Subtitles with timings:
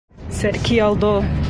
[0.37, 1.15] Sed kial do?